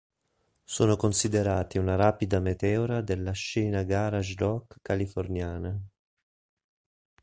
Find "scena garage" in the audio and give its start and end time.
3.33-4.33